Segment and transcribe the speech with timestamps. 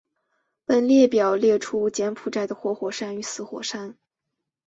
[0.65, 3.95] 本列表列出柬埔寨的活火山与死火山。